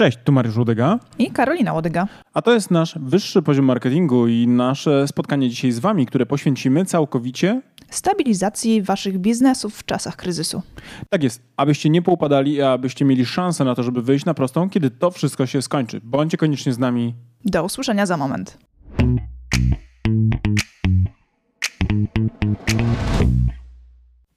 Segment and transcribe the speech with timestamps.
[0.00, 0.98] Cześć, tu Mariusz Łodyga.
[1.18, 2.08] I Karolina Łodyga.
[2.34, 6.84] A to jest nasz wyższy poziom marketingu i nasze spotkanie dzisiaj z Wami, które poświęcimy
[6.84, 10.62] całkowicie stabilizacji Waszych biznesów w czasach kryzysu.
[11.10, 14.70] Tak jest, abyście nie poupadali, a abyście mieli szansę na to, żeby wyjść na prostą,
[14.70, 16.00] kiedy to wszystko się skończy.
[16.04, 17.14] Bądźcie koniecznie z nami.
[17.44, 18.58] Do usłyszenia za moment.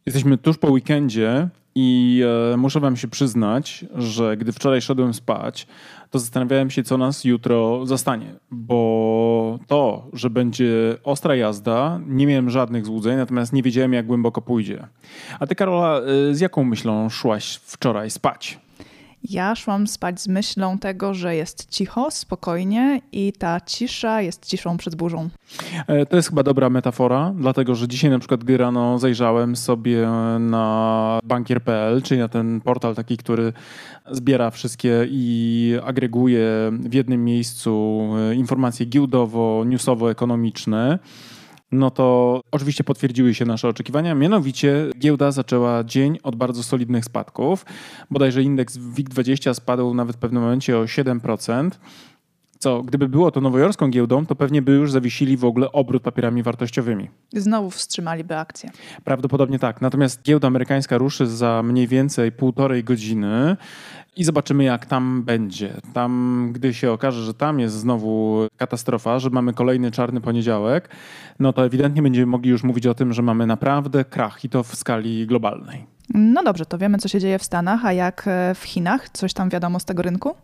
[0.06, 2.22] Jesteśmy tuż po weekendzie i
[2.54, 5.68] e, muszę wam się przyznać, że gdy wczoraj szedłem spać,
[6.10, 12.50] to zastanawiałem się, co nas jutro zastanie, bo to, że będzie ostra jazda, nie miałem
[12.50, 14.88] żadnych złudzeń, natomiast nie wiedziałem, jak głęboko pójdzie.
[15.40, 18.60] A ty, Karola, e, z jaką myślą szłaś wczoraj spać?
[19.30, 24.78] Ja szłam spać z myślą tego, że jest cicho, spokojnie i ta cisza jest ciszą
[24.78, 25.30] przed burzą.
[25.88, 30.08] E, to jest chyba dobra metafora, dlatego że dzisiaj na przykład gdy rano zajrzałem sobie
[30.40, 33.54] na bankier.pl, czyli na ten portal taki, który
[34.12, 41.00] zbiera wszystkie i agreguje w jednym miejscu e, informacje giełdowo-newsowo-ekonomiczne
[41.72, 44.16] no to oczywiście potwierdziły się nasze oczekiwania.
[44.16, 47.66] Mianowicie giełda zaczęła dzień od bardzo solidnych spadków.
[48.12, 51.70] Bodajże indeks WIG20 spadł nawet w pewnym momencie o 7%
[52.62, 56.44] co gdyby było to nowojorską giełdą, to pewnie by już zawiesili w ogóle obrót papierami
[56.44, 57.10] wartościowymi.
[57.34, 58.70] Znowu wstrzymaliby akcje.
[59.04, 59.82] Prawdopodobnie tak.
[59.82, 63.58] Natomiast giełda amerykańska ruszy za mniej więcej półtorej godziny
[64.16, 65.74] i zobaczymy, jak tam będzie.
[65.94, 70.90] Tam, gdy się okaże, że tam jest znowu katastrofa, że mamy kolejny czarny poniedziałek,
[71.40, 74.64] no to ewidentnie będziemy mogli już mówić o tym, że mamy naprawdę krach i to
[74.64, 75.86] w skali globalnej.
[76.14, 79.10] No dobrze, to wiemy, co się dzieje w Stanach, a jak e, w Chinach?
[79.10, 80.36] Coś tam wiadomo z tego rynku?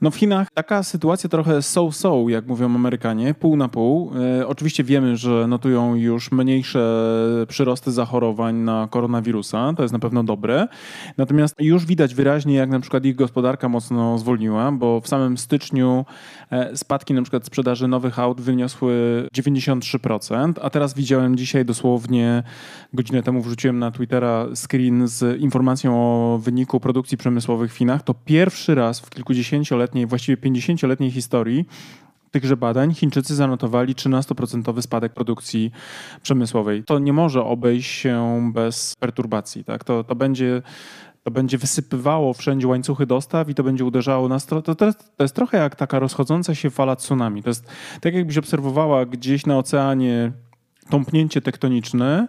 [0.00, 4.12] No w Chinach taka sytuacja trochę so-so, jak mówią Amerykanie, pół na pół.
[4.40, 7.06] E, oczywiście wiemy, że notują już mniejsze
[7.48, 10.68] przyrosty zachorowań na koronawirusa, to jest na pewno dobre.
[11.16, 16.04] Natomiast już widać wyraźnie, jak na przykład ich gospodarka mocno zwolniła, bo w samym styczniu
[16.50, 22.42] e, spadki na przykład sprzedaży nowych aut wyniosły 93%, a teraz widziałem dzisiaj dosłownie
[22.92, 28.02] godzinę temu wrzuciłem na Twittera screen z informacją o wyniku produkcji przemysłowych w Chinach.
[28.02, 31.64] To pierwszy raz w kilkudziesięciu 40-letniej, właściwie 50-letniej historii
[32.30, 35.70] tychże badań Chińczycy zanotowali 13% spadek produkcji
[36.22, 36.84] przemysłowej.
[36.84, 39.64] To nie może obejść się bez perturbacji.
[39.64, 39.84] Tak?
[39.84, 40.62] To, to będzie
[41.22, 44.46] to będzie wysypywało wszędzie łańcuchy dostaw i to będzie uderzało nas.
[44.46, 44.86] To, to, to,
[45.20, 47.42] jest, trochę jak taka rozchodząca się fala tsunami.
[47.42, 47.66] To jest
[48.00, 50.32] tak, jakbyś obserwowała gdzieś na oceanie
[50.90, 52.28] tąpnięcie tektoniczne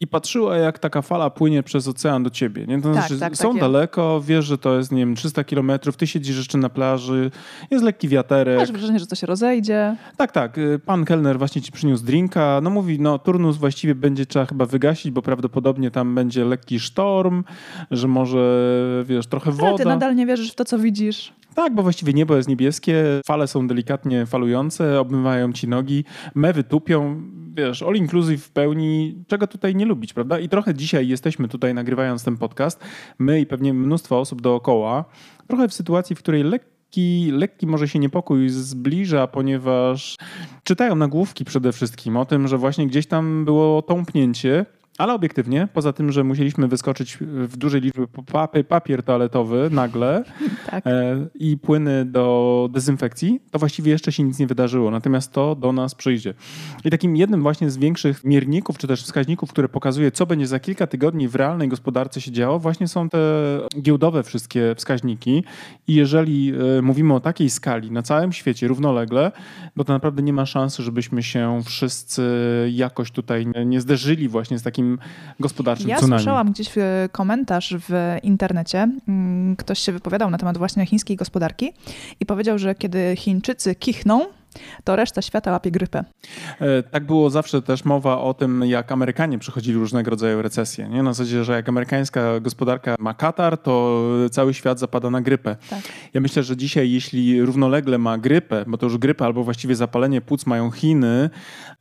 [0.00, 2.66] i patrzyła, jak taka fala płynie przez ocean do ciebie.
[2.66, 2.82] Nie?
[2.82, 5.96] To tak, znaczy, tak, są tak daleko, wiesz, że to jest, nie wiem, 300 kilometrów,
[5.96, 7.30] ty siedzisz jeszcze na plaży,
[7.70, 8.58] jest lekki wiaterek.
[8.58, 9.96] Masz wrażenie, że to się rozejdzie.
[10.16, 10.58] Tak, tak.
[10.58, 12.60] Y, pan kelner właśnie ci przyniósł drinka.
[12.62, 17.44] No mówi, no turnus właściwie będzie trzeba chyba wygasić, bo prawdopodobnie tam będzie lekki sztorm,
[17.90, 19.68] że może, wiesz, trochę woda.
[19.68, 21.32] Ale ty nadal nie wierzysz w to, co widzisz.
[21.60, 26.04] Tak, bo właściwie niebo jest niebieskie, fale są delikatnie falujące, obmywają ci nogi,
[26.34, 27.22] mewy tupią,
[27.56, 30.38] wiesz, all inclusive w pełni, czego tutaj nie lubić, prawda?
[30.38, 32.84] I trochę dzisiaj jesteśmy tutaj nagrywając ten podcast,
[33.18, 35.04] my i pewnie mnóstwo osób dookoła,
[35.48, 40.16] trochę w sytuacji, w której lekki, lekki może się niepokój zbliża, ponieważ
[40.64, 44.66] czytają nagłówki przede wszystkim o tym, że właśnie gdzieś tam było tąpnięcie
[44.98, 48.06] ale obiektywnie, poza tym, że musieliśmy wyskoczyć w dużej liczbie
[48.68, 50.24] papier toaletowy nagle
[50.70, 50.86] tak.
[50.86, 54.90] e, i płyny do dezynfekcji, to właściwie jeszcze się nic nie wydarzyło.
[54.90, 56.34] Natomiast to do nas przyjdzie.
[56.84, 60.60] I takim jednym właśnie z większych mierników, czy też wskaźników, które pokazuje, co będzie za
[60.60, 63.18] kilka tygodni w realnej gospodarce się działo, właśnie są te
[63.82, 65.44] giełdowe wszystkie wskaźniki.
[65.88, 69.32] I jeżeli e, mówimy o takiej skali na całym świecie równolegle,
[69.76, 72.22] no to naprawdę nie ma szansy, żebyśmy się wszyscy
[72.72, 74.79] jakoś tutaj nie zderzyli właśnie z takim
[75.40, 76.12] gospodarczym ja tsunami.
[76.12, 76.70] Ja słyszałam gdzieś
[77.12, 81.72] komentarz w internecie, mm, ktoś się wypowiadał na temat właśnie chińskiej gospodarki
[82.20, 84.26] i powiedział, że kiedy Chińczycy kichną,
[84.84, 86.04] to reszta świata łapie grypę.
[86.60, 90.88] E, tak było zawsze też mowa o tym, jak Amerykanie przechodzili różnego rodzaju recesje.
[90.88, 91.02] Nie?
[91.02, 95.56] Na zasadzie, że jak amerykańska gospodarka ma katar, to cały świat zapada na grypę.
[95.70, 95.80] Tak.
[96.14, 100.20] Ja myślę, że dzisiaj, jeśli równolegle ma grypę, bo to już grypę albo właściwie zapalenie
[100.20, 101.30] płuc mają Chiny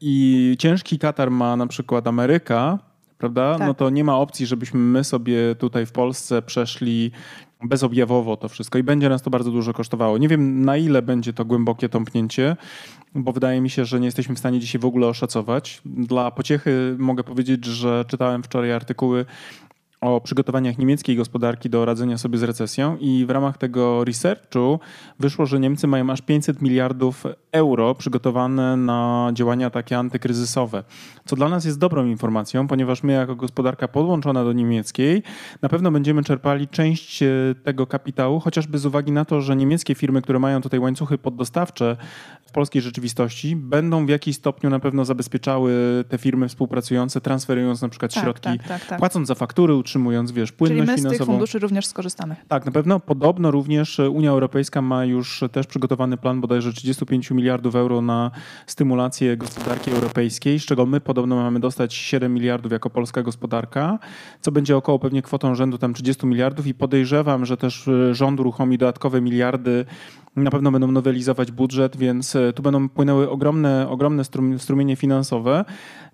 [0.02, 2.80] i ciężki katar ma na przykład Ameryka,
[3.20, 3.56] prawda?
[3.58, 3.68] Tak.
[3.68, 7.12] No to nie ma opcji, żebyśmy my sobie tutaj w Polsce przeszli
[7.64, 10.18] bezobjawowo to wszystko i będzie nas to bardzo dużo kosztowało.
[10.18, 12.56] Nie wiem, na ile będzie to głębokie tąpnięcie,
[13.16, 15.82] bo wydaje mi się, że nie jesteśmy w stanie dzisiaj w ogóle oszacować.
[15.86, 19.26] Dla pociechy mogę powiedzieć, że czytałem wczoraj artykuły
[20.02, 24.80] o przygotowaniach niemieckiej gospodarki do radzenia sobie z recesją i w ramach tego researchu
[25.20, 30.84] wyszło, że Niemcy mają aż 500 miliardów euro przygotowane na działania takie antykryzysowe,
[31.26, 35.24] co dla nas jest dobrą informacją, ponieważ my jako gospodarka podłączona do niemieckiej
[35.62, 37.28] na pewno będziemy czerpali część e,
[37.64, 41.98] tego kapitału, chociażby z uwagi na to, że niemieckie firmy, które mają tutaj łańcuchy poddostawcze
[42.46, 45.74] w polskiej rzeczywistości, będą w jakiś stopniu na pewno zabezpieczały
[46.10, 49.00] te firmy współpracujące, transferując na przykład Tak, środki, tak, tak, tak.
[49.00, 51.32] płacąc za faktury, utrzymując, wiesz, płynność Czyli my z tych finansową.
[51.32, 52.36] funduszy również skorzystamy.
[52.48, 53.00] Tak, na pewno.
[53.00, 58.32] Podobno również Unia Europejska ma już też przygotowany plan bodajże 35 miliardów euro na
[58.68, 64.00] stymulację gospodarki europejskiej, z czego my podobno mamy dostać 7 miliardów jako polska gospodarka,
[64.42, 68.40] co będzie około pewnie kwotą rzędu tam 30 miliardów i podejrzewam, że też e, rząd
[68.40, 69.86] uruchomi dodatkowe miliardy
[70.36, 75.66] na pewno będą nowelizować budżet, więc e, tu będą płynęły ogromne, ogromne strum- strumienie finansowe,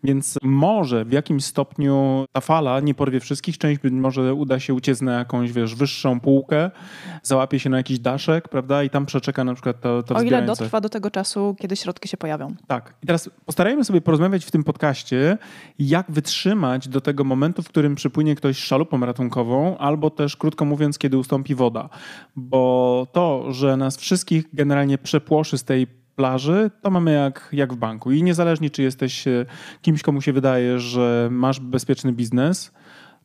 [0.03, 4.73] więc może w jakimś stopniu ta fala nie porwie wszystkich, część być może uda się
[4.73, 6.71] uciec na jakąś, wiesz, wyższą półkę,
[7.23, 10.41] załapie się na jakiś daszek, prawda, i tam przeczeka na przykład to, to O ile
[10.45, 12.55] dotrwa do tego czasu, kiedy środki się pojawią.
[12.67, 12.93] Tak.
[13.03, 15.37] I teraz postarajmy sobie porozmawiać w tym podcaście,
[15.79, 20.65] jak wytrzymać do tego momentu, w którym przypłynie ktoś z szalupą ratunkową, albo też, krótko
[20.65, 21.89] mówiąc, kiedy ustąpi woda.
[22.35, 27.77] Bo to, że nas wszystkich generalnie przepłoszy z tej plaży, to mamy jak, jak w
[27.77, 28.11] banku.
[28.11, 29.45] I niezależnie, czy jesteś e,
[29.81, 32.71] kimś, komu się wydaje, że masz bezpieczny biznes,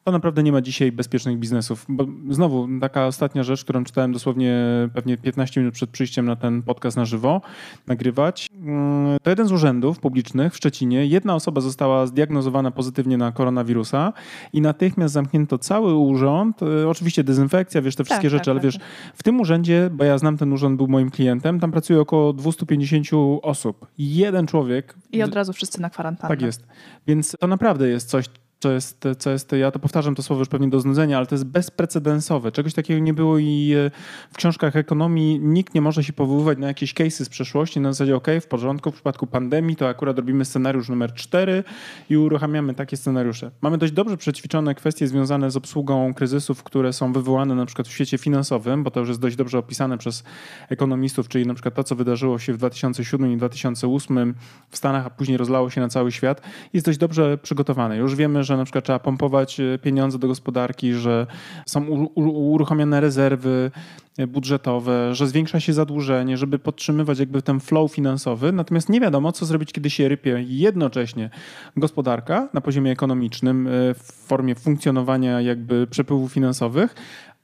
[0.04, 1.86] to naprawdę nie ma dzisiaj bezpiecznych biznesów.
[1.88, 4.54] Bo znowu, taka ostatnia rzecz, którą czytałem dosłownie
[4.94, 7.40] pewnie 15 minut przed przyjściem na ten podcast na żywo,
[7.86, 8.48] nagrywać.
[8.62, 11.06] Mm, To jeden z urzędów publicznych w Szczecinie.
[11.06, 14.12] Jedna osoba została zdiagnozowana pozytywnie na koronawirusa
[14.52, 16.62] i natychmiast zamknięto cały urząd.
[16.62, 18.78] E, Oczywiście dezynfekcja, wiesz, te wszystkie tak, rzeczy, ale tak, wiesz,
[19.14, 23.06] w tym urzędzie, bo ja znam ten urząd, był moim klientem, tam pracuje około 250
[23.42, 23.86] osób.
[23.98, 26.28] Jeden człowiek I od razu wszyscy na kwarantannę.
[26.28, 26.66] tak jest.
[27.06, 28.26] Więc to naprawdę jest coś,
[28.60, 31.34] co jest, co jest, ja to powtarzam to słowo już pewnie do znudzenia, ale to
[31.34, 32.52] jest bezprecedensowe.
[32.52, 33.90] Czegoś takiego nie było i e,
[34.32, 38.16] w książkach ekonomii nikt nie może się powoływać na jakieś case'y z przeszłości na zasadzie,
[38.16, 41.64] ok, w porządku, w przypadku pandemii to akurat robimy scenariusz numer 4
[42.10, 43.50] i uruchamiamy takie scenariusze.
[43.60, 47.92] Mamy dość dobrze przećwiczone kwestie związane z obsługą kryzysów, które są wywołane na przykład w
[47.92, 50.24] świecie finansowym, bo to już jest dość dobrze opisane przez
[50.68, 54.34] ekonomistów, czyli na przykład to, co wydarzyło się w 2007 i 2008
[54.70, 56.40] w Stanach, a później rozlało się na cały świat,
[56.72, 57.96] jest dość dobrze przygotowane.
[57.96, 61.26] Już wiemy, że na przykład trzeba pompować e, pieniądze do gospodarki, że
[61.66, 63.70] są u- u- uruchomione rezerwy
[64.18, 68.52] e, budżetowe, że zwiększa się zadłużenie, żeby podtrzymywać jakby ten flow finansowy.
[68.52, 71.30] Natomiast nie wiadomo, co zrobić, kiedy się rypie jednocześnie
[71.76, 76.94] gospodarka na poziomie ekonomicznym e, w formie funkcjonowania jakby przepływów finansowych,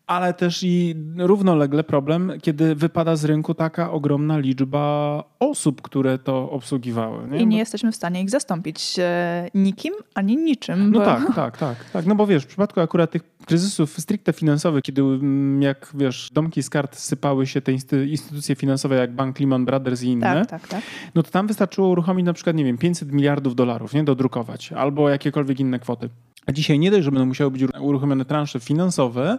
[0.07, 6.51] ale też i równolegle problem, kiedy wypada z rynku taka ogromna liczba osób, które to
[6.51, 7.29] obsługiwały.
[7.29, 7.39] Nie?
[7.39, 10.91] I nie Bo- jesteśmy w stanie ich zastąpić e, nikim ani niczym.
[10.91, 11.05] no bo...
[11.05, 12.07] tak, tak, tak, tak.
[12.07, 16.63] No bo wiesz, w przypadku akurat tych kryzysów stricte finansowych, kiedy mm, jak wiesz, domki
[16.63, 20.47] z kart sypały się te insty- instytucje finansowe jak Bank Lehman Brothers i inne, tak,
[20.47, 20.83] tak, tak.
[21.15, 25.09] no to tam wystarczyło uruchomić na przykład, nie wiem, 500 miliardów dolarów, nie, dodrukować, albo
[25.11, 26.09] jakiekolwiek inne kwoty.
[26.47, 29.39] A dzisiaj nie dość, że będą musiały być uruchomione transze finansowe,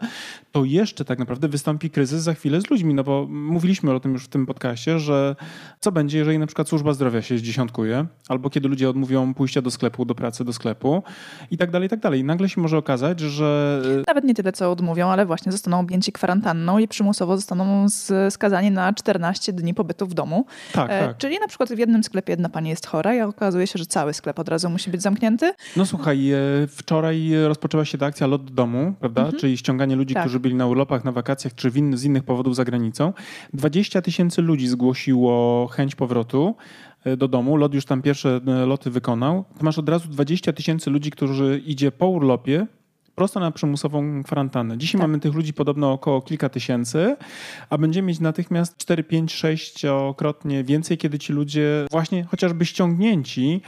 [0.52, 4.14] to jeszcze tak naprawdę wystąpi kryzys za chwilę z ludźmi, no bo mówiliśmy o tym
[4.14, 5.36] już w tym podcaście, że
[5.80, 9.72] co będzie, jeżeli na przykład służba zdrowia się zdziesiątkuje, albo kiedy ludzie odmówią pójścia do
[9.72, 11.04] sklepu, do pracy, do sklepu
[11.52, 12.20] i tak dalej, i tak dalej.
[12.20, 16.12] I nagle się może okazać, że Nawet nie tyle, co odmówią, ale właśnie zostaną objęci
[16.12, 17.86] kwarantanną i przymusowo zostaną
[18.30, 20.46] skazani na 14 dni pobytu w domu.
[20.74, 21.18] tak, E, tak.
[21.18, 24.14] Czyli na przykład w jednym sklepie jedna pani jest chora i okazuje się, że cały
[24.14, 25.54] sklep od razu musi być zamknięty.
[25.78, 26.38] No słuchaj, e,
[26.98, 29.32] wczoraj rozpoczęła się ta akcja Lot do domu, prawda?
[29.40, 30.24] Czyli ściąganie ludzi, Tak.
[30.24, 33.14] którzy byli na urlopach, na wakacjach, czy in, z innych powodów za granicą.
[33.54, 36.56] 20 tysięcy ludzi zgłosiło chęć powrotu
[37.04, 37.58] e, do domu.
[37.58, 39.46] Lot już tam pierwsze e, loty wykonał.
[39.58, 42.68] To masz od razu 20 tysięcy ludzi, którzy idzie po urlopie,
[43.18, 44.78] prosto na przymusową kwarantannę.
[44.78, 45.08] Dzisiaj Tak.
[45.08, 47.16] mamy tych ludzi podobno około kilka tysięcy,
[47.70, 53.62] a będziemy mieć natychmiast 4, 5, 6-krotnie więcej, kiedy ci ludzie właśnie chociażby ściągnięci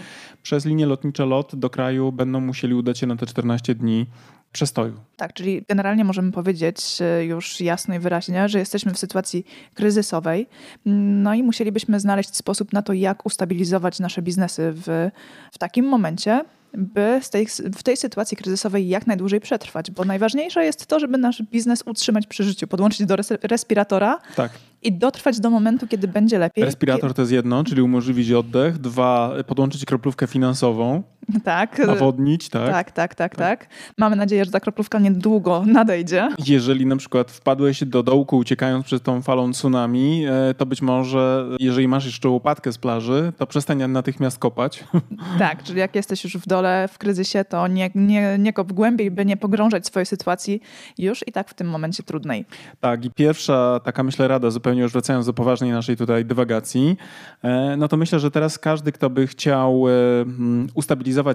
[0.43, 4.05] przez linie lotnicze LOT do kraju będą musieli udać się na te 14 dni
[4.51, 4.93] przestoju.
[5.17, 10.47] Tak, czyli generalnie możemy powiedzieć e, już jasno i wyraźnie, że jesteśmy w sytuacji kryzysowej,
[10.85, 15.09] no i musielibyśmy znaleźć sposób na to, jak ustabilizować nasze biznesy w,
[15.51, 20.85] w takim momencie, by tej, w tej sytuacji kryzysowej jak najdłużej przetrwać, bo najważniejsze jest
[20.85, 24.51] to, żeby nasz biznes utrzymać przy życiu, podłączyć do res- respiratora Tak.
[24.81, 26.63] i dotrwać do momentu, kiedy będzie lepiej.
[26.63, 28.77] Respirator to jest jedno, czyli umożliwić oddech.
[28.77, 31.03] Dwa, podłączyć kroplówkę finansową.
[31.43, 31.79] Tak.
[31.79, 32.71] nawodnić, tak?
[32.71, 33.67] Tak, tak, tak, tak.
[33.97, 36.29] Mamy nadzieję, że ta kroplówka niedługo nadejdzie.
[36.47, 41.45] Jeżeli na przykład wpadłeś do dołku uciekając przed tą falą tsunami, e, to być może,
[41.59, 44.83] jeżeli masz jeszcze łopatkę z plaży, to przestań natychmiast kopać.
[45.39, 49.11] Tak, czyli jak jesteś już w dole, w kryzysie, to nie, nie, nie kop głębiej,
[49.11, 50.61] by nie pogrążać swojej sytuacji
[50.97, 52.45] już i tak w tym momencie trudnej.
[52.79, 56.97] Tak, i pierwsza taka myślę rada, zupełnie już wracając do poważnej naszej tutaj dywagacji,
[57.43, 59.91] e, no to myślę, że teraz każdy, kto by chciał e,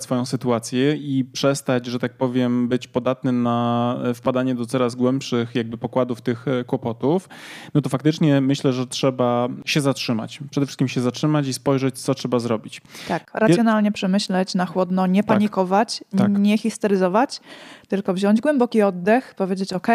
[0.03, 5.55] swoją sytuację i przestać, że tak powiem, być podatny na e, wpadanie do coraz głębszych
[5.55, 7.29] jakby pokładów tych kłopotów,
[7.75, 10.41] no to faktycznie myślę, że trzeba się zatrzymać.
[10.51, 12.81] Przede wszystkim się zatrzymać i spojrzeć, co trzeba zrobić.
[13.09, 15.29] Tak, racjonalnie przemyśleć, na chłodno, nie tak.
[15.29, 16.39] panikować, tak.
[16.39, 17.41] nie histeryzować,
[17.89, 19.89] tylko wziąć głęboki oddech, powiedzieć OK,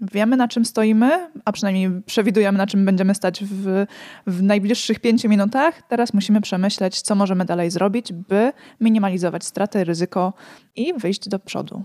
[0.00, 3.86] Wiemy, na czym stoimy, a przynajmniej przewidujemy, na czym będziemy stać w,
[4.26, 5.82] w najbliższych pięciu minutach.
[5.88, 10.32] Teraz musimy przemyśleć, co możemy dalej zrobić, by minimalizować straty, ryzyko
[10.76, 11.84] i wyjść do przodu.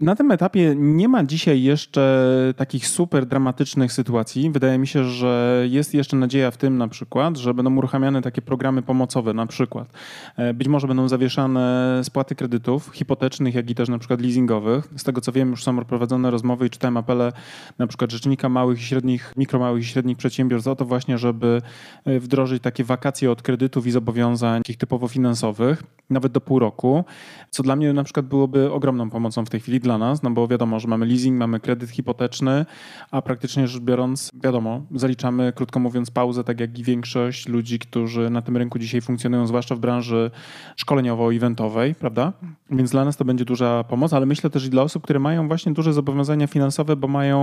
[0.00, 4.50] Na tym etapie nie ma dzisiaj jeszcze takich super dramatycznych sytuacji.
[4.50, 8.42] Wydaje mi się, że jest jeszcze nadzieja w tym na przykład, że będą uruchamiane takie
[8.42, 9.88] programy pomocowe na przykład.
[10.36, 14.88] E, być może będą zawieszane spłaty kredytów hipotecznych, jak i też na przykład leasingowych.
[14.96, 17.32] Z tego co wiem, już są prowadzone rozmowy i czytałem apele
[17.78, 21.62] na przykład Rzecznika Małych i Średnich, Mikro, Małych i Średnich Przedsiębiorstw o to właśnie, żeby
[22.04, 27.04] e, wdrożyć takie wakacje od kredytów i zobowiązań takich typowo finansowych, nawet do pół roku,
[27.50, 30.48] co dla mnie na przykład byłoby ogromną pomocą w tej chwili dla nas, no bo
[30.48, 32.66] wiadomo, że mamy leasing, mamy kredyt hipoteczny,
[33.10, 38.30] a praktycznie rzecz biorąc, wiadomo, zaliczamy, krótko mówiąc, pauzę, tak jak i większość ludzi, którzy
[38.30, 40.30] na tym rynku dzisiaj funkcjonują, zwłaszcza w branży
[40.76, 42.32] szkoleniowo-eventowej, prawda?
[42.70, 45.48] Więc dla nas to będzie duża pomoc, ale myślę też i dla osób, które mają
[45.48, 47.39] właśnie duże zobowiązania finansowe, bo mają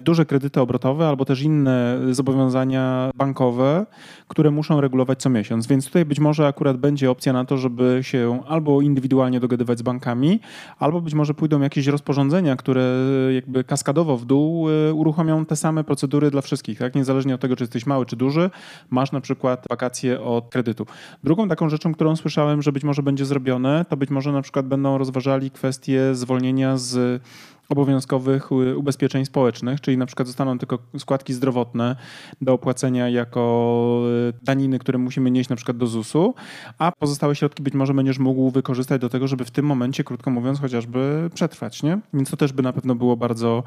[0.00, 3.86] duże kredyty obrotowe albo też inne zobowiązania bankowe,
[4.28, 5.66] które muszą regulować co miesiąc.
[5.66, 9.82] Więc tutaj być może akurat będzie opcja na to, żeby się albo indywidualnie dogadywać z
[9.82, 10.40] bankami,
[10.78, 12.82] albo być może pójdą jakieś rozporządzenia, które
[13.34, 16.94] jakby kaskadowo w dół e, uruchomią te same procedury dla wszystkich, tak?
[16.94, 18.50] Niezależnie od tego, czy jesteś mały czy duży,
[18.90, 20.86] masz na przykład wakacje od kredytu.
[21.24, 24.66] Drugą taką rzeczą, którą słyszałem, że być może będzie zrobione, to być może na przykład
[24.66, 27.22] będą rozważali kwestię zwolnienia z
[27.68, 31.96] obowiązkowych ubezpieczeń społecznych, czyli na przykład zostaną tylko składki zdrowotne
[32.40, 36.34] do opłacenia jako e, daniny, które musimy nieść na przykład do ZUS-u,
[36.78, 40.30] a pozostałe środki być może będziesz mógł wykorzystać do tego, żeby w tym momencie, krótko
[40.30, 41.98] mówiąc, chociażby przetrwać, nie?
[42.14, 43.62] Więc to też by na pewno było bardzo,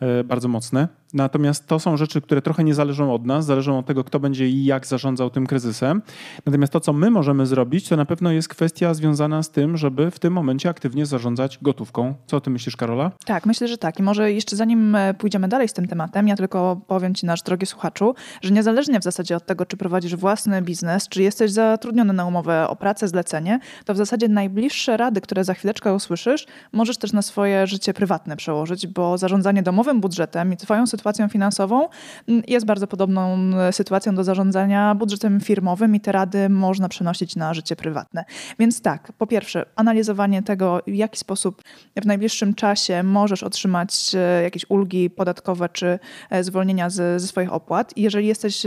[0.00, 0.88] e, bardzo mocne.
[1.14, 4.48] Natomiast to są rzeczy, które trochę nie zależą od nas, zależą od tego, kto będzie
[4.48, 6.02] i jak zarządzał tym kryzysem.
[6.46, 10.10] Natomiast to, co my możemy zrobić, to na pewno jest kwestia związana z tym, żeby
[10.10, 12.14] w tym momencie aktywnie zarządzać gotówką.
[12.26, 13.10] Co o tym myślisz, Karola?
[13.24, 13.98] Tak, myślę, że tak.
[13.98, 17.42] I może jeszcze zanim e, pójdziemy dalej z tym tematem, ja tylko powiem Ci, nasz
[17.42, 22.12] drogi słuchaczu, że niezależnie w zasadzie od tego, czy prowadzisz własny biznes, czy jesteś zatrudniony
[22.12, 26.96] na umowę o pracę, zlecenie, to w zasadzie najbliższe rady, które za chwileczkę usłyszysz, możesz
[26.96, 31.88] też na swoje życie prywatne przełożyć, bo zarządzanie domowym budżetem i Twoją sytuacją finansową
[32.28, 37.36] mm, jest bardzo podobną e, sytuacją do zarządzania budżetem firmowym i te rady można przenosić
[37.36, 38.24] na życie prywatne.
[38.58, 41.62] Więc tak, po pierwsze, analizowanie tego, w jaki sposób
[41.96, 45.98] w najbliższym czasie możesz otrzymać e, jakieś ulgi podatkowe czy
[46.30, 47.96] e, zwolnienia z, ze swoich opłat.
[47.96, 48.66] I jeżeli jesteś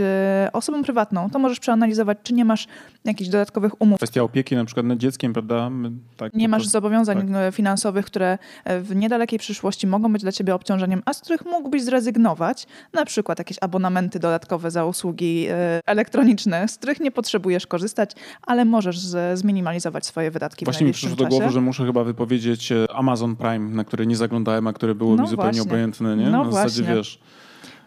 [0.52, 2.68] osobą prywatną, to możesz przeanalizować, czy nie masz
[3.04, 3.96] jakichś dodatkowych umów.
[3.96, 5.70] Kwestia opieki na przykład nad dzieckiem, prawda?
[6.16, 7.54] Tak, nie masz zobowiązań tak.
[7.54, 12.19] finansowych, które w niedalekiej przyszłości mogą być dla ciebie obciążeniem, a z których mógłbyś zrezygnować,
[12.92, 18.10] na przykład jakieś abonamenty dodatkowe za usługi e, elektroniczne, z których nie potrzebujesz korzystać,
[18.42, 18.98] ale możesz
[19.34, 23.70] zminimalizować swoje wydatki Właśnie mi przyszło do głowy, że muszę chyba wypowiedzieć e, Amazon Prime,
[23.70, 25.62] na który nie zaglądałem, a które było no mi zupełnie właśnie.
[25.62, 26.30] obojętne, nie?
[26.30, 26.96] No na zasadzie, właśnie.
[26.96, 27.20] wiesz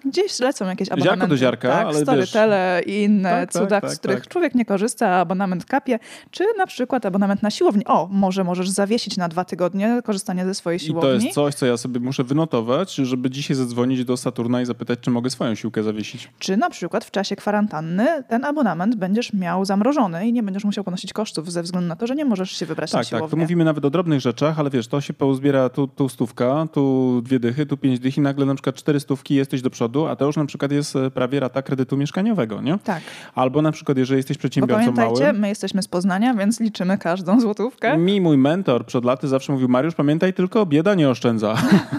[0.05, 1.19] Gdzieś lecą jakieś abonamenty.
[1.19, 4.27] Ziarko do ziarka, tak, ale Storytele i inne tak, tak cuda, tak, z których tak.
[4.27, 6.00] człowiek nie korzysta, abonament kapie,
[6.31, 7.83] czy na przykład abonament na siłownię.
[7.86, 11.10] O, może możesz zawiesić na dwa tygodnie korzystanie ze swojej siłowni.
[11.10, 14.65] I to jest coś, co ja sobie muszę wynotować, żeby dzisiaj zadzwonić do Saturna i
[14.65, 16.29] zapytać, czy mogę swoją siłkę zawiesić.
[16.39, 20.83] Czy na przykład w czasie kwarantanny ten abonament będziesz miał zamrożony i nie będziesz musiał
[20.83, 23.27] ponosić kosztów ze względu na to, że nie możesz się wybrać tak, na siłownię.
[23.27, 26.67] Tak, tu mówimy nawet o drobnych rzeczach, ale wiesz, to się pouzbiera tu, tu stówka,
[26.74, 29.92] tu dwie dychy, tu pięć dychy i nagle na przykład cztery stówki jesteś do przodu,
[30.09, 32.77] a to już na przykład jest e, prawie rata kredytu mieszkaniowego, nie?
[32.83, 33.01] Tak.
[33.35, 35.41] Albo na przykład, jeżeli jesteś przedsiębiorcą Bo pamiętajcie, małym...
[35.41, 37.97] my jesteśmy z Poznania, więc liczymy każdą złotówkę.
[37.97, 41.55] Mi mój mentor przed laty zawsze mówił, Mariusz, pamiętaj tylko, bieda nie oszczędza.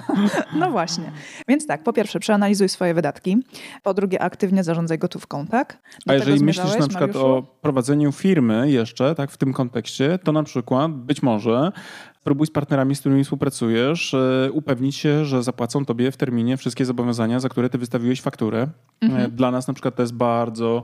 [0.60, 1.12] no właśnie.
[1.48, 3.36] Więc tak, po pierwsze, przeanalizuj swoje wydatki.
[3.82, 5.78] Po drugie, aktywnie zarządzaj gotówką, tak?
[6.06, 7.26] Do A jeżeli myślisz na przykład Mariuszu?
[7.26, 11.72] o prowadzeniu firmy jeszcze, tak, w tym kontekście, to na przykład być może
[12.24, 16.84] Próbuj z partnerami, z którymi współpracujesz, e, upewnić się, że zapłacą tobie w terminie wszystkie
[16.84, 18.68] zobowiązania, za które ty wystawiłeś fakturę.
[19.00, 19.30] Mhm.
[19.30, 20.82] Dla nas na przykład to jest bardzo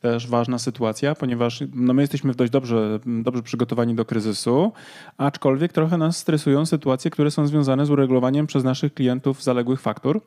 [0.00, 4.72] też ważna sytuacja, ponieważ no my jesteśmy dość dobrze, dobrze przygotowani do kryzysu,
[5.18, 10.20] aczkolwiek trochę nas stresują sytuacje, które są związane z uregulowaniem przez naszych klientów zaległych faktur.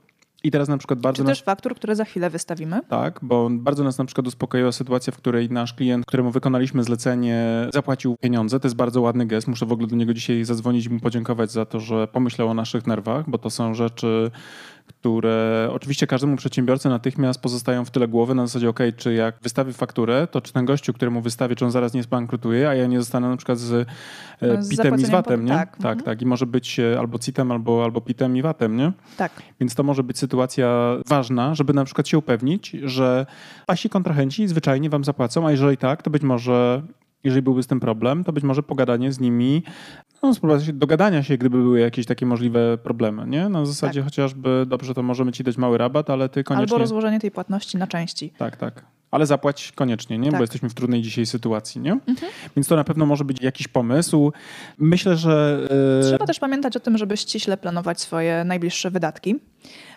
[0.45, 1.23] I teraz na przykład bardzo.
[1.23, 1.45] Czy też nas...
[1.45, 2.79] faktur, które za chwilę wystawimy?
[2.89, 7.45] Tak, bo bardzo nas na przykład uspokoiła sytuacja, w której nasz klient, któremu wykonaliśmy zlecenie,
[7.73, 8.59] zapłacił pieniądze.
[8.59, 9.47] To jest bardzo ładny gest.
[9.47, 12.53] Muszę w ogóle do niego dzisiaj zadzwonić i mu podziękować za to, że pomyślał o
[12.53, 14.31] naszych nerwach, bo to są rzeczy
[14.87, 19.73] które oczywiście każdemu przedsiębiorcy natychmiast pozostają w tyle głowy na zasadzie, ok, czy jak wystawię
[19.73, 22.99] fakturę, to czy ten gościu, któremu wystawię, czy on zaraz nie zbankrutuje, a ja nie
[22.99, 23.87] zostanę na przykład z,
[24.41, 25.51] e, z pitem i z VAT-em, nie?
[25.51, 26.01] Tak, tak, mhm.
[26.01, 26.21] tak.
[26.21, 28.91] I może być e, albo CIT-em, albo, albo pitem i VAT-em, nie?
[29.17, 29.31] Tak.
[29.59, 33.25] Więc to może być sytuacja ważna, żeby na przykład się upewnić, że
[33.65, 36.81] pasi kontrahenci zwyczajnie wam zapłacą, a jeżeli tak, to być może
[37.25, 39.63] jeżeli byłby z tym problem, to być może pogadanie z nimi,
[40.23, 43.49] no, spróbować dogadania się, gdyby były jakieś takie możliwe problemy, nie?
[43.49, 44.05] Na zasadzie tak.
[44.05, 46.63] chociażby, dobrze, to możemy ci dać mały rabat, ale ty koniecznie...
[46.63, 48.33] Albo rozłożenie tej płatności na części.
[48.37, 48.85] Tak, tak.
[49.11, 50.29] Ale zapłać koniecznie, nie?
[50.29, 50.39] Tak.
[50.39, 51.91] Bo jesteśmy w trudnej dzisiaj sytuacji, nie?
[51.91, 52.31] Mhm.
[52.55, 54.31] Więc to na pewno może być jakiś pomysł.
[54.77, 55.67] Myślę, że...
[56.01, 56.07] Yy...
[56.09, 59.35] Trzeba też pamiętać o tym, żeby ściśle planować swoje najbliższe wydatki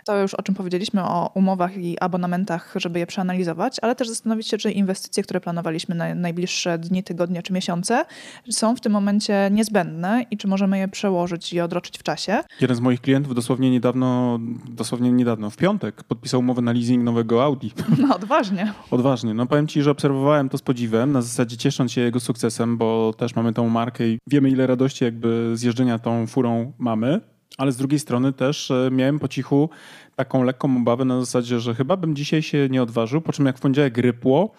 [0.09, 4.49] to już o czym powiedzieliśmy o umowach i abonamentach, żeby je przeanalizować, ale też zastanowić
[4.49, 8.05] się, czy inwestycje, które planowaliśmy na najbliższe dni, tygodnie czy miesiące,
[8.50, 12.41] są w tym momencie niezbędne i czy możemy je przełożyć i odroczyć w czasie.
[12.61, 14.38] Jeden z moich klientów dosłownie niedawno,
[14.69, 17.69] dosłownie niedawno, w piątek podpisał umowę na leasing nowego Audi.
[18.09, 18.73] No odważnie.
[18.91, 19.35] odważnie.
[19.35, 23.15] No powiem ci, że obserwowałem to z podziwem, na zasadzie ciesząc się jego sukcesem, bo
[23.17, 27.21] też mamy tą markę i wiemy ile radości jakby z jeżdżenia tą furą mamy
[27.59, 29.71] ale z drugiej strony też e, miałem po cichu
[30.17, 33.59] taką lekką obawę na zasadzie, że chyba bym dzisiaj się nie odważył, po czym jak
[33.59, 34.55] w poniedziałek rypło,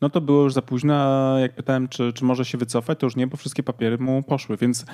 [0.00, 3.06] no to było już za późno, a jak pytałem, czy, czy może się wycofać, to
[3.06, 4.86] już nie, bo wszystkie papiery mu poszły, więc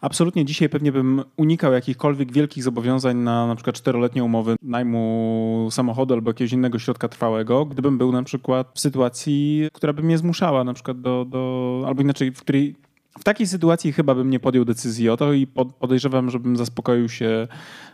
[0.00, 6.14] absolutnie dzisiaj pewnie bym unikał jakichkolwiek wielkich zobowiązań na na przykład czteroletnie umowy najmu samochodu
[6.14, 10.64] albo jakiegoś innego środka trwałego, gdybym był na przykład w sytuacji, która by mnie zmuszała
[10.64, 12.76] na przykład do, do albo inaczej, w której
[13.18, 15.46] w takiej sytuacji chyba bym nie podjął decyzji o to i
[15.78, 17.48] podejrzewam, żebym zaspokoił się,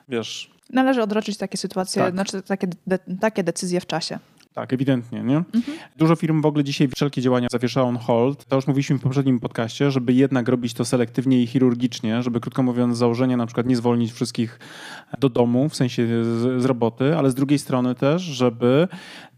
[0.09, 0.51] wiesz...
[0.71, 2.15] Należy odroczyć takie sytuacje, tak.
[2.15, 4.19] znaczy takie, de, takie decyzje w czasie.
[4.57, 5.23] Tak, ewidentnie.
[5.23, 5.37] Nie?
[5.37, 5.79] Mhm.
[5.97, 8.45] Dużo firm w ogóle dzisiaj wszelkie działania zawieszało on hold.
[8.45, 12.63] To już mówiliśmy w poprzednim podcaście, żeby jednak robić to selektywnie i chirurgicznie, żeby krótko
[12.63, 14.59] mówiąc z założenia na przykład nie zwolnić wszystkich
[15.19, 18.89] do domu, w sensie z, z roboty, ale z drugiej strony też, żeby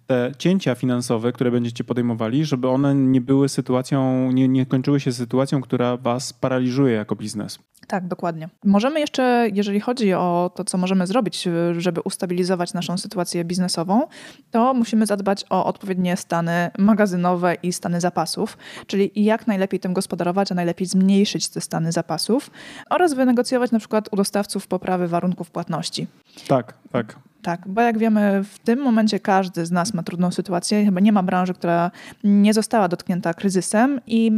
[0.08, 5.12] te cięcia finansowe, które będziecie podejmowali, żeby one nie były sytuacją, nie, nie kończyły się
[5.12, 7.58] sytuacją, która was paraliżuje jako biznes.
[7.86, 8.48] Tak, dokładnie.
[8.64, 11.48] Możemy jeszcze, jeżeli chodzi o to, co możemy zrobić,
[11.78, 14.06] żeby ustabilizować naszą sytuację biznesową,
[14.50, 20.52] to musimy zadbać o odpowiednie stany magazynowe i stany zapasów, czyli jak najlepiej tym gospodarować,
[20.52, 22.50] a najlepiej zmniejszyć te stany zapasów
[22.90, 26.06] oraz wynegocjować na przykład u dostawców poprawy warunków płatności.
[26.48, 27.16] Tak, tak.
[27.42, 30.84] Tak, bo jak wiemy, w tym momencie każdy z nas ma trudną sytuację.
[30.84, 31.90] Chyba nie ma branży, która
[32.24, 34.32] nie została dotknięta kryzysem, i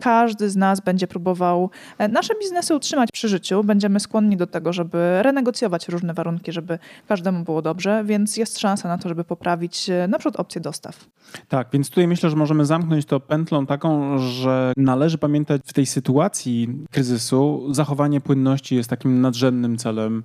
[0.00, 3.64] każdy z nas będzie próbował e, nasze biznesy utrzymać przy życiu.
[3.64, 8.88] Będziemy skłonni do tego, żeby renegocjować różne warunki, żeby każdemu było dobrze, więc jest szansa
[8.88, 11.06] na to, żeby poprawić e, na przykład opcję dostaw.
[11.48, 15.86] Tak, więc tutaj myślę, że możemy zamknąć to pętlą taką, że należy pamiętać w tej
[15.86, 20.22] sytuacji kryzysu zachowanie płynności jest takim nadrzędnym celem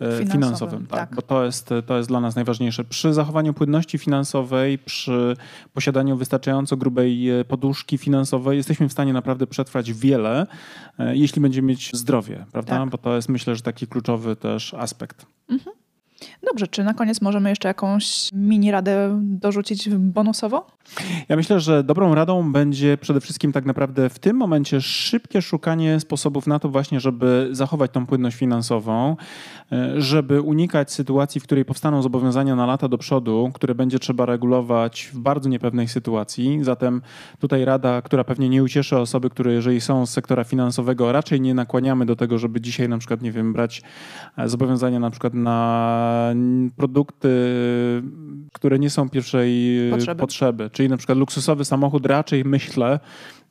[0.00, 2.84] finansowym, finansowym tak, tak, bo to jest, to jest dla nas najważniejsze.
[2.84, 5.36] Przy zachowaniu płynności finansowej, przy
[5.74, 10.46] posiadaniu wystarczająco grubej e, poduszki finansowej jesteśmy w stanie naprawdę przetrwać wiele,
[10.98, 12.78] e, jeśli będziemy mieć zdrowie, prawda?
[12.78, 12.90] Tak.
[12.90, 15.26] Bo to jest myślę, że taki kluczowy też aspekt.
[15.48, 15.76] Mhm.
[16.42, 20.66] Dobrze, czy na koniec możemy jeszcze jakąś mini radę dorzucić bonusowo?
[21.28, 26.00] Ja myślę, że dobrą radą będzie przede wszystkim tak naprawdę w tym momencie szybkie szukanie
[26.00, 29.16] sposobów na to właśnie, żeby zachować tą płynność finansową,
[29.72, 34.26] e, żeby unikać sytuacji, w której powstaną zobowiązania na lata do przodu, które będzie trzeba
[34.26, 36.58] regulować w bardzo niepewnej sytuacji.
[36.62, 37.02] Zatem
[37.38, 41.54] tutaj rada, która pewnie nie ucieszy osoby, które jeżeli są z sektora finansowego, raczej nie
[41.54, 43.82] nakłaniamy do tego, żeby dzisiaj na przykład, nie wiem, brać
[44.38, 46.34] e, zobowiązania na przykład na
[46.76, 47.30] produkty,
[48.52, 50.20] które nie są pierwszej potrzeby.
[50.20, 50.70] potrzeby.
[50.80, 53.00] Czyli na przykład luksusowy samochód raczej myślę,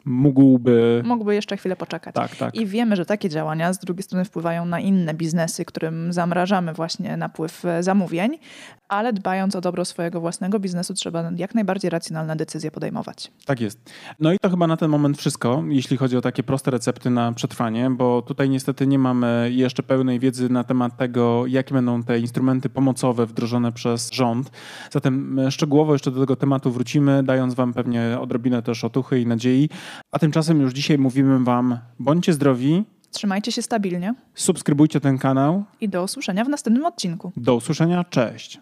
[0.10, 1.02] mógłby...
[1.06, 2.16] Mógłby jeszcze chwilę poczekać.
[2.16, 2.56] Tak, tak.
[2.56, 7.18] I wiemy, że takie działania z drugiej strony wpływają na inne biznesy, którym zamrażamy właśnie
[7.18, 8.38] napływ e, zamówień,
[8.88, 13.32] ale dbając o dobro swojego własnego biznesu trzeba jak najbardziej racjonalne decyzje podejmować.
[13.46, 13.92] Tak jest.
[14.20, 17.32] No i to chyba na ten moment wszystko, jeśli chodzi o takie proste recepty na
[17.32, 22.20] przetrwanie, bo tutaj niestety nie mamy jeszcze pełnej wiedzy na temat tego, jakie będą te
[22.20, 24.52] instrumenty pomocowe wdrożone przez rząd.
[24.92, 29.28] Zatem e, szczegółowo jeszcze do tego tematu wrócimy, dając Wam pewnie odrobinę też otuchy i
[29.28, 29.70] nadziei.
[30.12, 35.64] A tymczasem już dzisiaj mówimy Wam, bądźcie zdrowi, Trzymajcie się stabilnie Subskrybujcie ten kanał.
[35.82, 37.32] i do usłyszenia w następnym odcinku.
[37.38, 38.04] Do usłyszenia.
[38.04, 38.60] Cześć.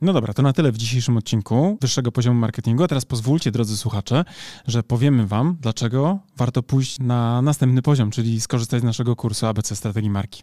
[0.00, 2.82] No dobra, to na tyle w dzisiejszym odcinku wyższego poziomu marketingu.
[2.84, 4.24] A teraz pozwólcie, drodzy słuchacze,
[4.66, 9.76] że powiemy Wam, dlaczego warto pójść na następny poziom, czyli skorzystać z naszego kursu ABC
[9.76, 10.42] Strategii Marki.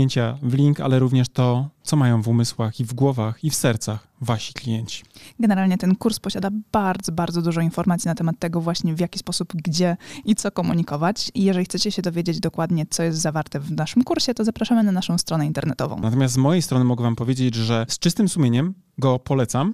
[0.01, 3.55] kliknięcia w link, ale również to, co mają w umysłach i w głowach i w
[3.55, 5.03] sercach wasi klienci.
[5.39, 9.53] Generalnie ten kurs posiada bardzo, bardzo dużo informacji na temat tego właśnie w jaki sposób,
[9.55, 11.31] gdzie i co komunikować.
[11.33, 14.91] I jeżeli chcecie się dowiedzieć dokładnie, co jest zawarte w naszym kursie, to zapraszamy na
[14.91, 15.99] naszą stronę internetową.
[15.99, 19.73] Natomiast z mojej strony mogę wam powiedzieć, że z czystym sumieniem go polecam